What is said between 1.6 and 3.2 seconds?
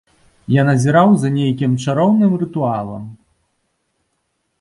чароўным рытуалам.